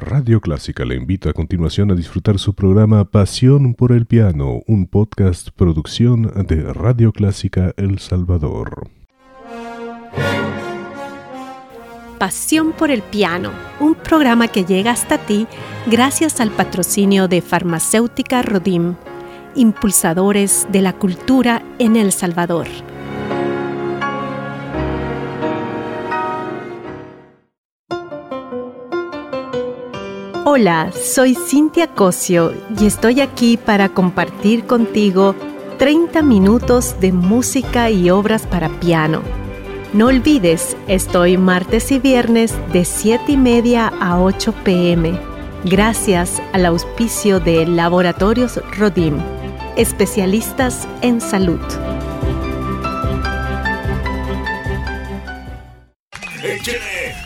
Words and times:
Radio 0.00 0.40
Clásica 0.40 0.84
le 0.84 0.94
invita 0.94 1.30
a 1.30 1.32
continuación 1.32 1.90
a 1.90 1.96
disfrutar 1.96 2.38
su 2.38 2.54
programa 2.54 3.04
Pasión 3.06 3.74
por 3.74 3.90
el 3.90 4.06
Piano, 4.06 4.60
un 4.68 4.86
podcast 4.86 5.48
producción 5.50 6.32
de 6.46 6.72
Radio 6.72 7.10
Clásica 7.10 7.74
El 7.76 7.98
Salvador. 7.98 8.88
Pasión 12.18 12.72
por 12.72 12.92
el 12.92 13.02
Piano, 13.02 13.50
un 13.80 13.96
programa 13.96 14.46
que 14.46 14.64
llega 14.64 14.92
hasta 14.92 15.18
ti 15.18 15.48
gracias 15.86 16.40
al 16.40 16.52
patrocinio 16.52 17.26
de 17.26 17.42
Farmacéutica 17.42 18.42
Rodim, 18.42 18.94
impulsadores 19.56 20.68
de 20.70 20.80
la 20.80 20.92
cultura 20.92 21.62
en 21.80 21.96
El 21.96 22.12
Salvador. 22.12 22.68
Hola, 30.50 30.92
soy 30.92 31.34
Cintia 31.34 31.88
Cosio 31.88 32.54
y 32.80 32.86
estoy 32.86 33.20
aquí 33.20 33.58
para 33.58 33.90
compartir 33.90 34.64
contigo 34.64 35.34
30 35.78 36.22
minutos 36.22 36.98
de 37.00 37.12
música 37.12 37.90
y 37.90 38.08
obras 38.08 38.46
para 38.46 38.70
piano 38.80 39.22
no 39.94 40.08
olvides, 40.08 40.76
estoy 40.86 41.38
martes 41.38 41.90
y 41.92 41.98
viernes 41.98 42.54
de 42.72 42.84
7 42.84 43.32
y 43.32 43.36
media 43.38 43.88
a 44.00 44.20
8 44.20 44.54
pm, 44.62 45.18
gracias 45.64 46.42
al 46.52 46.66
auspicio 46.66 47.40
de 47.40 47.66
Laboratorios 47.66 48.60
Rodim, 48.76 49.18
especialistas 49.76 50.86
en 51.00 51.22
salud. 51.22 51.60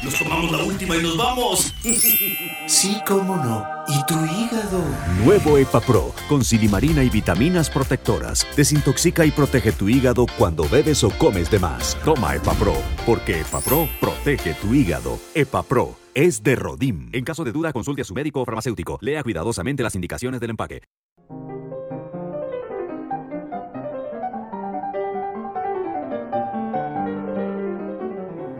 Nos 0.05 0.19
tomamos 0.19 0.53
la 0.53 0.63
última 0.63 0.97
y 0.97 1.03
nos 1.03 1.17
vamos. 1.17 1.75
Sí, 2.73 2.97
cómo 3.07 3.37
no. 3.37 3.67
¿Y 3.87 4.03
tu 4.07 4.15
hígado? 4.15 4.83
Nuevo 5.23 5.59
EpaPro, 5.59 6.15
con 6.27 6.43
silimarina 6.43 7.05
y 7.05 7.11
vitaminas 7.11 7.69
protectoras. 7.69 8.47
Desintoxica 8.57 9.27
y 9.27 9.31
protege 9.31 9.73
tu 9.73 9.91
hígado 9.91 10.25
cuando 10.39 10.67
bebes 10.71 11.05
o 11.05 11.11
comes 11.11 11.51
de 11.51 11.59
más. 11.59 11.99
Toma 12.03 12.35
EpaPro, 12.35 12.73
porque 13.05 13.43
EpaPro 13.43 13.91
protege 14.01 14.55
tu 14.55 14.73
hígado. 14.73 15.19
EpaPro 15.35 15.97
es 16.15 16.43
de 16.43 16.57
Rodim. 16.57 17.11
En 17.13 17.25
caso 17.25 17.45
de 17.45 17.53
duda, 17.53 17.75
consulte 17.75 18.01
a 18.01 18.05
su 18.07 18.15
médico 18.15 18.41
o 18.41 18.47
farmacéutico. 18.47 18.97
Lea 19.03 19.23
cuidadosamente 19.23 19.83
las 19.83 19.95
indicaciones 19.95 20.41
del 20.41 20.49
empaque. 20.49 20.81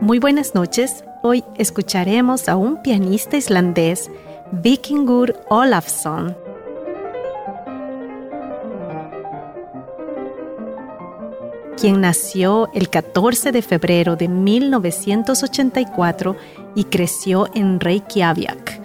Muy 0.01 0.19
buenas 0.19 0.53
noches. 0.53 1.03
Hoy 1.25 1.45
escucharemos 1.55 2.49
a 2.49 2.57
un 2.57 2.81
pianista 2.81 3.37
islandés, 3.37 4.11
Vikingur 4.51 5.39
Olafsson. 5.49 6.35
quien 11.79 12.01
nació 12.01 12.69
el 12.73 12.89
14 12.89 13.53
de 13.53 13.61
febrero 13.61 14.17
de 14.17 14.27
1984 14.27 16.35
y 16.75 16.83
creció 16.85 17.47
en 17.53 17.79
Reykjavik. 17.79 18.81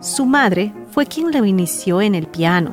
Su 0.00 0.26
madre 0.26 0.72
fue 0.90 1.06
quien 1.06 1.30
lo 1.30 1.44
inició 1.44 2.00
en 2.00 2.16
el 2.16 2.26
piano. 2.26 2.72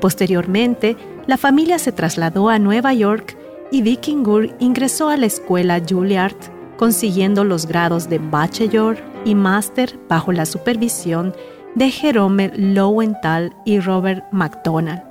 Posteriormente, 0.00 0.98
la 1.26 1.38
familia 1.38 1.78
se 1.78 1.92
trasladó 1.92 2.50
a 2.50 2.58
Nueva 2.58 2.92
York 2.92 3.38
y 3.70 3.80
Vikingur 3.80 4.54
ingresó 4.58 5.08
a 5.08 5.16
la 5.16 5.24
escuela 5.26 5.80
Juilliard 5.86 6.59
consiguiendo 6.80 7.44
los 7.44 7.66
grados 7.66 8.08
de 8.08 8.18
bachelor 8.18 8.96
y 9.26 9.34
máster 9.34 9.98
bajo 10.08 10.32
la 10.32 10.46
supervisión 10.46 11.34
de 11.74 11.90
Jerome 11.90 12.50
Lowenthal 12.56 13.54
y 13.66 13.80
Robert 13.80 14.24
McDonald. 14.32 15.02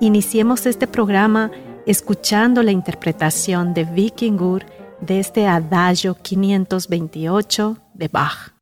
Iniciemos 0.00 0.66
este 0.66 0.86
programa 0.86 1.50
escuchando 1.86 2.62
la 2.62 2.70
interpretación 2.70 3.72
de 3.72 3.84
Vikingur 3.84 4.66
de 5.00 5.20
este 5.20 5.46
Adagio 5.46 6.18
528 6.20 7.78
de 7.94 8.08
Bach. 8.08 8.53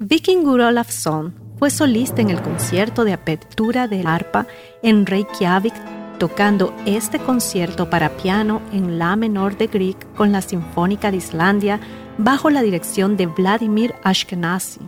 Vikingur 0.00 0.60
Olafsson 0.60 1.34
fue 1.58 1.70
solista 1.70 2.22
en 2.22 2.30
el 2.30 2.40
concierto 2.40 3.04
de 3.04 3.12
apertura 3.12 3.88
del 3.88 4.06
arpa 4.06 4.46
en 4.80 5.06
Reykjavik, 5.06 5.74
tocando 6.20 6.72
este 6.86 7.18
concierto 7.18 7.90
para 7.90 8.16
piano 8.16 8.62
en 8.72 9.00
La 9.00 9.16
menor 9.16 9.58
de 9.58 9.66
Grieg 9.66 9.96
con 10.14 10.30
la 10.30 10.40
Sinfónica 10.40 11.10
de 11.10 11.16
Islandia 11.16 11.80
bajo 12.16 12.48
la 12.48 12.62
dirección 12.62 13.16
de 13.16 13.26
Vladimir 13.26 13.92
Ashkenazi. 14.04 14.82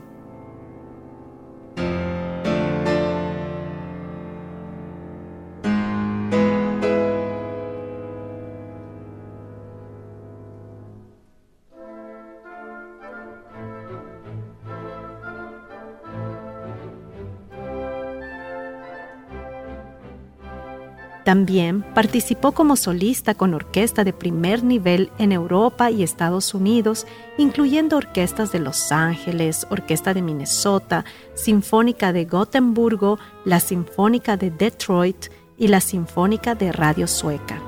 También 21.31 21.83
participó 21.95 22.51
como 22.51 22.75
solista 22.75 23.35
con 23.37 23.55
orquesta 23.55 24.03
de 24.03 24.13
primer 24.13 24.65
nivel 24.65 25.13
en 25.17 25.31
Europa 25.31 25.89
y 25.89 26.03
Estados 26.03 26.55
Unidos, 26.55 27.07
incluyendo 27.39 27.99
orquestas 27.99 28.51
de 28.51 28.59
Los 28.59 28.91
Ángeles, 28.91 29.65
Orquesta 29.71 30.13
de 30.13 30.23
Minnesota, 30.23 31.05
Sinfónica 31.37 32.13
de 32.13 32.25
Gotemburgo, 32.25 33.21
la 33.45 33.61
Sinfónica 33.61 34.37
de 34.37 34.51
Detroit 34.51 35.27
y 35.57 35.69
la 35.69 35.81
Sinfónica 35.81 36.57
de 36.57 36.73
Radio 36.73 37.07
Sueca. 37.07 37.63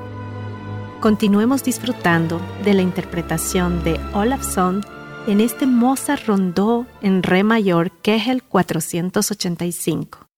Continuemos 0.99 1.62
disfrutando 1.62 2.41
de 2.64 2.75
la 2.75 2.82
interpretación 2.82 3.85
de 3.85 4.00
Olafsson 4.12 4.85
en 5.29 5.41
este 5.41 5.67
Mozart 5.67 6.26
Rondó 6.26 6.85
en 7.00 7.23
Re 7.23 7.45
mayor 7.45 7.92
Kegel 8.02 8.42
485. 8.42 10.31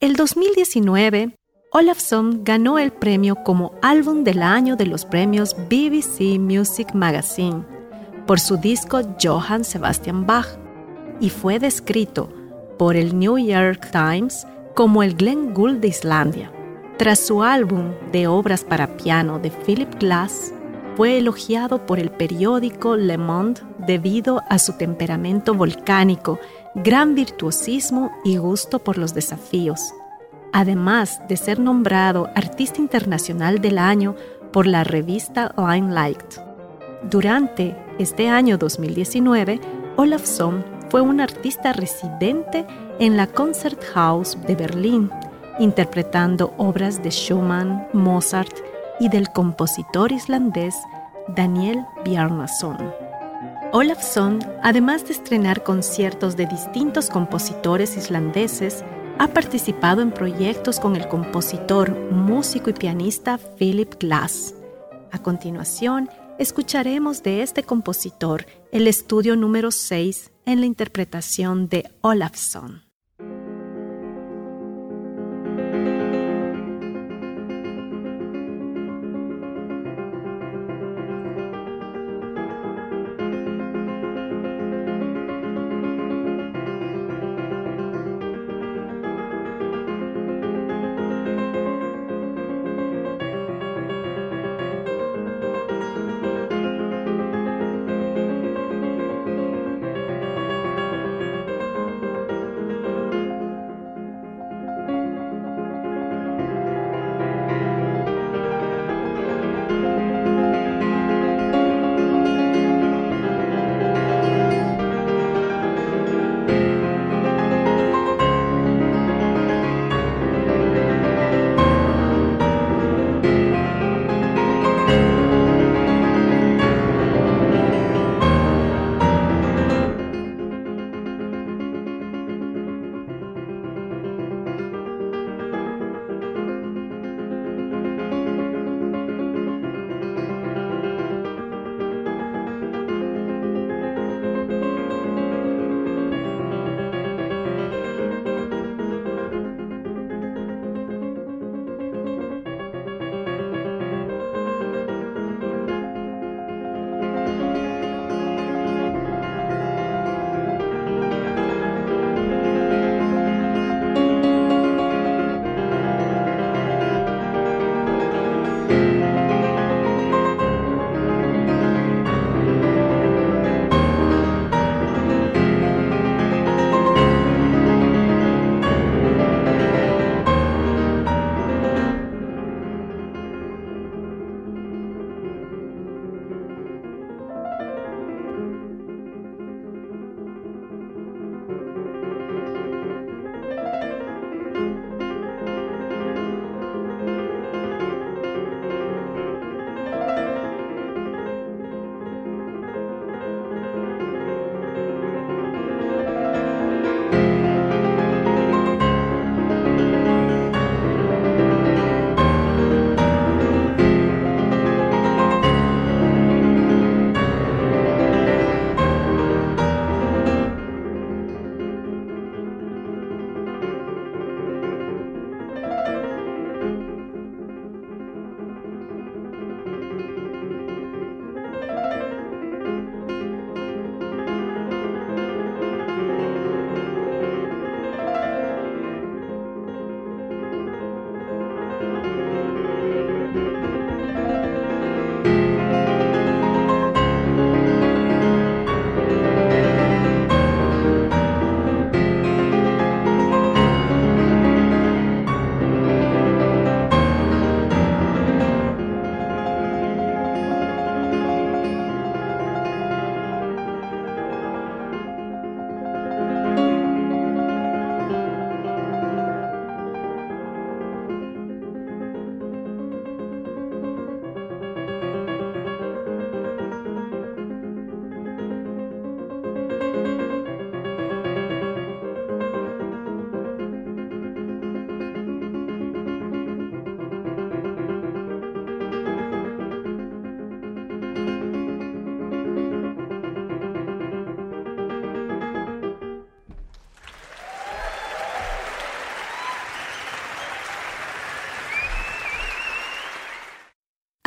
El 0.00 0.14
2019, 0.14 1.36
Olafsson 1.72 2.44
ganó 2.44 2.78
el 2.78 2.92
premio 2.92 3.34
como 3.34 3.72
álbum 3.82 4.22
del 4.22 4.44
año 4.44 4.76
de 4.76 4.86
los 4.86 5.04
premios 5.04 5.56
BBC 5.68 6.38
Music 6.38 6.94
Magazine 6.94 7.64
por 8.24 8.38
su 8.38 8.58
disco 8.58 9.00
Johann 9.20 9.64
Sebastian 9.64 10.24
Bach 10.24 10.46
y 11.18 11.30
fue 11.30 11.58
descrito 11.58 12.32
por 12.78 12.94
el 12.94 13.18
New 13.18 13.38
York 13.38 13.90
Times 13.90 14.46
como 14.76 15.02
el 15.02 15.16
Glenn 15.16 15.52
Gould 15.52 15.80
de 15.80 15.88
Islandia. 15.88 16.52
Tras 16.96 17.18
su 17.18 17.42
álbum 17.42 17.90
de 18.12 18.28
obras 18.28 18.62
para 18.62 18.96
piano 18.98 19.40
de 19.40 19.50
Philip 19.50 19.92
Glass, 19.98 20.54
fue 20.98 21.18
elogiado 21.18 21.86
por 21.86 21.98
el 21.98 22.10
periódico 22.10 22.96
Le 22.96 23.18
Monde 23.18 23.62
debido 23.84 24.42
a 24.48 24.60
su 24.60 24.74
temperamento 24.74 25.54
volcánico, 25.54 26.38
gran 26.82 27.14
virtuosismo 27.14 28.12
y 28.24 28.36
gusto 28.36 28.78
por 28.78 28.98
los 28.98 29.12
desafíos, 29.12 29.92
además 30.52 31.20
de 31.28 31.36
ser 31.36 31.58
nombrado 31.58 32.28
Artista 32.34 32.80
Internacional 32.80 33.60
del 33.60 33.78
Año 33.78 34.14
por 34.52 34.66
la 34.66 34.84
revista 34.84 35.52
Limelight. 35.56 36.36
Durante 37.10 37.76
este 37.98 38.28
año 38.28 38.58
2019, 38.58 39.60
Olafsson 39.96 40.64
fue 40.88 41.00
un 41.00 41.20
artista 41.20 41.72
residente 41.72 42.64
en 42.98 43.16
la 43.16 43.26
Concerthaus 43.26 44.38
de 44.46 44.54
Berlín, 44.54 45.10
interpretando 45.58 46.54
obras 46.58 47.02
de 47.02 47.10
Schumann, 47.10 47.88
Mozart 47.92 48.56
y 49.00 49.08
del 49.08 49.28
compositor 49.30 50.12
islandés 50.12 50.76
Daniel 51.34 51.84
Bjarnason. 52.04 53.07
Olafsson, 53.70 54.38
además 54.62 55.04
de 55.04 55.12
estrenar 55.12 55.62
conciertos 55.62 56.36
de 56.36 56.46
distintos 56.46 57.10
compositores 57.10 57.98
islandeses, 57.98 58.82
ha 59.18 59.28
participado 59.28 60.00
en 60.00 60.10
proyectos 60.10 60.80
con 60.80 60.96
el 60.96 61.06
compositor, 61.06 61.90
músico 62.10 62.70
y 62.70 62.72
pianista 62.72 63.36
Philip 63.36 63.96
Glass. 64.00 64.54
A 65.12 65.18
continuación, 65.18 66.08
escucharemos 66.38 67.22
de 67.22 67.42
este 67.42 67.62
compositor 67.62 68.46
el 68.72 68.86
estudio 68.86 69.36
número 69.36 69.70
6 69.70 70.30
en 70.46 70.60
la 70.60 70.66
interpretación 70.66 71.68
de 71.68 71.90
Olafsson. 72.00 72.87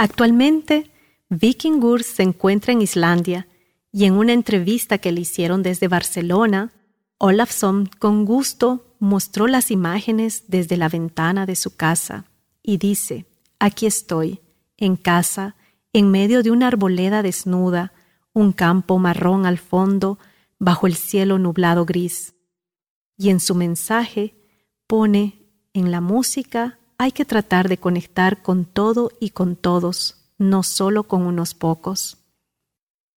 Actualmente, 0.02 0.90
Vikingur 1.30 2.02
se 2.02 2.24
encuentra 2.24 2.74
en 2.74 2.82
Islandia 2.82 3.48
y 3.92 4.06
en 4.06 4.16
una 4.16 4.34
entrevista 4.34 4.98
que 4.98 5.12
le 5.12 5.22
hicieron 5.22 5.62
desde 5.62 5.88
Barcelona, 5.88 6.72
Olafsson 7.20 7.88
con 8.00 8.26
gusto 8.26 8.96
mostró 8.98 9.46
las 9.46 9.70
imágenes 9.70 10.46
desde 10.48 10.76
la 10.76 10.90
ventana 10.90 11.46
de 11.46 11.56
su 11.56 11.76
casa 11.76 12.26
y 12.64 12.78
dice, 12.78 13.28
aquí 13.60 13.86
estoy, 13.86 14.42
en 14.76 14.96
casa, 14.96 15.56
en 15.94 16.10
medio 16.10 16.42
de 16.42 16.50
una 16.50 16.70
arboleda 16.70 17.22
desnuda, 17.22 17.94
un 18.34 18.54
campo 18.54 18.98
marrón 18.98 19.46
al 19.46 19.60
fondo, 19.60 20.18
bajo 20.58 20.88
el 20.88 20.96
cielo 20.96 21.38
nublado 21.38 21.86
gris. 21.86 22.34
Y 23.18 23.30
en 23.30 23.40
su 23.40 23.54
mensaje 23.54 24.34
pone, 24.88 25.46
en 25.74 25.92
la 25.92 26.02
música 26.02 26.80
hay 27.02 27.12
que 27.12 27.26
tratar 27.26 27.68
de 27.68 27.80
conectar 27.80 28.44
con 28.44 28.64
todo 28.64 29.12
y 29.20 29.32
con 29.32 29.56
todos, 29.56 30.18
no 30.38 30.62
solo 30.62 31.08
con 31.08 31.24
unos 31.24 31.56
pocos. 31.56 32.20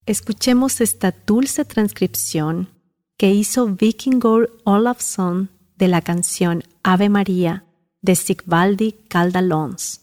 Escuchemos 0.07 0.81
esta 0.81 1.15
dulce 1.27 1.67
transcripción 1.67 2.71
que 3.19 3.35
hizo 3.35 3.67
Vikingur 3.67 4.59
Olafsson 4.65 5.51
de 5.77 5.89
la 5.89 6.01
canción 6.01 6.65
Ave 6.83 7.11
María 7.11 7.67
de 8.01 8.17
Sigvaldi 8.17 8.93
Caldalons. 9.07 10.01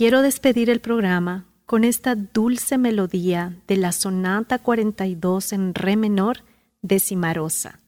Quiero 0.00 0.22
despedir 0.22 0.70
el 0.70 0.80
programa 0.80 1.44
con 1.66 1.84
esta 1.84 2.14
dulce 2.14 2.78
melodía 2.78 3.58
de 3.68 3.76
la 3.76 3.92
Sonata 3.92 4.58
42 4.58 5.52
en 5.52 5.74
Re 5.74 5.94
menor 5.96 6.38
de 6.80 7.00
Cimarosa. 7.00 7.80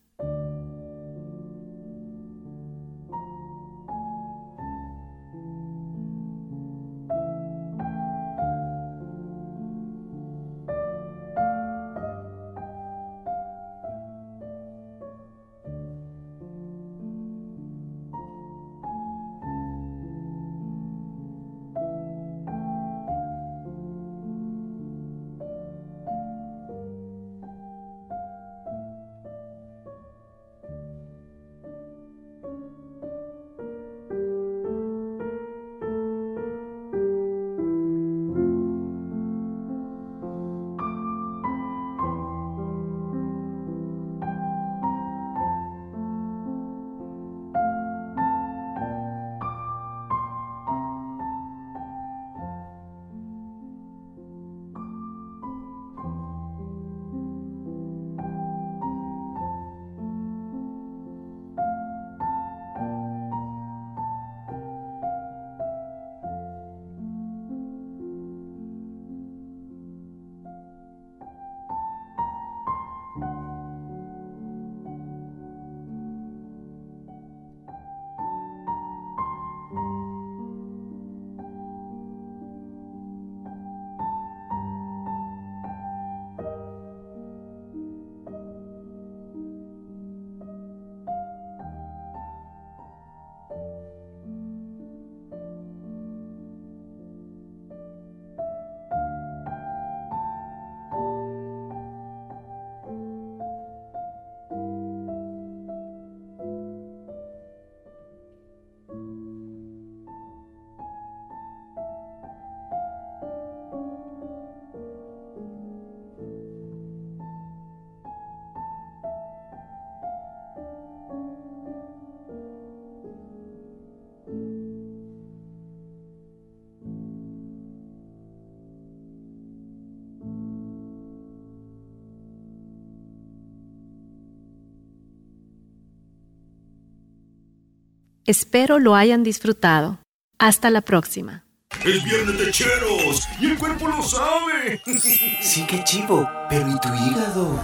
Espero 138.24 138.78
lo 138.78 138.94
hayan 138.94 139.24
disfrutado. 139.24 139.98
Hasta 140.38 140.70
la 140.70 140.80
próxima. 140.80 141.44
¡Es 141.84 142.04
viernes 142.04 142.38
de 142.38 142.50
cheros! 142.52 143.26
¡Y 143.40 143.46
el 143.46 143.58
cuerpo 143.58 143.88
lo 143.88 144.00
sabe! 144.02 144.80
Sí, 145.42 145.66
qué 145.66 145.82
chivo. 145.82 146.28
Pero 146.48 146.68
¿y 146.68 146.78
tu 146.78 146.88
hígado? 146.88 147.58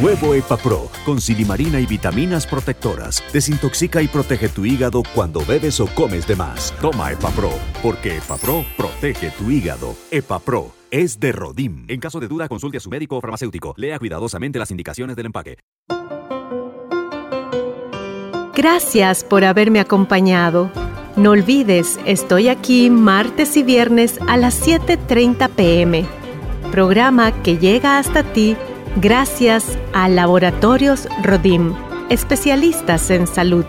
Nuevo 0.00 0.34
EpaPro, 0.34 0.88
con 1.04 1.20
silimarina 1.20 1.80
y 1.80 1.86
vitaminas 1.86 2.46
protectoras. 2.46 3.24
Desintoxica 3.32 4.00
y 4.02 4.06
protege 4.06 4.48
tu 4.48 4.64
hígado 4.64 5.02
cuando 5.14 5.44
bebes 5.44 5.80
o 5.80 5.86
comes 5.86 6.28
de 6.28 6.36
más. 6.36 6.72
Toma 6.80 7.10
EpaPro, 7.10 7.50
porque 7.82 8.18
EpaPro 8.18 8.64
protege 8.76 9.32
tu 9.32 9.50
hígado. 9.50 9.96
EpaPro 10.12 10.72
es 10.92 11.18
de 11.18 11.32
Rodim. 11.32 11.86
En 11.88 11.98
caso 11.98 12.20
de 12.20 12.28
duda, 12.28 12.48
consulte 12.48 12.76
a 12.76 12.80
su 12.80 12.90
médico 12.90 13.16
o 13.16 13.20
farmacéutico. 13.20 13.74
Lea 13.76 13.98
cuidadosamente 13.98 14.60
las 14.60 14.70
indicaciones 14.70 15.16
del 15.16 15.26
empaque. 15.26 15.58
Gracias 18.56 19.24
por 19.24 19.44
haberme 19.44 19.80
acompañado. 19.80 20.70
No 21.16 21.30
olvides, 21.30 21.98
estoy 22.06 22.48
aquí 22.48 22.88
martes 22.88 23.56
y 23.56 23.64
viernes 23.64 24.20
a 24.28 24.36
las 24.36 24.64
7.30 24.64 25.48
pm. 25.50 26.06
Programa 26.70 27.32
que 27.42 27.58
llega 27.58 27.98
hasta 27.98 28.22
ti 28.22 28.56
gracias 28.96 29.76
a 29.92 30.08
Laboratorios 30.08 31.08
Rodim, 31.22 31.74
especialistas 32.10 33.10
en 33.10 33.26
salud. 33.26 33.66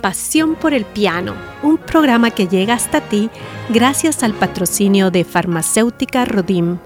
Pasión 0.00 0.54
por 0.54 0.72
el 0.72 0.84
Piano, 0.84 1.34
un 1.62 1.76
programa 1.76 2.30
que 2.30 2.48
llega 2.48 2.74
hasta 2.74 3.00
ti 3.00 3.30
gracias 3.68 4.22
al 4.22 4.34
patrocinio 4.34 5.10
de 5.10 5.24
Farmacéutica 5.24 6.24
Rodim, 6.24 6.78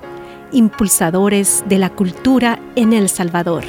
impulsadores 0.52 1.64
de 1.68 1.78
la 1.78 1.90
cultura 1.90 2.58
en 2.76 2.92
El 2.92 3.08
Salvador. 3.08 3.64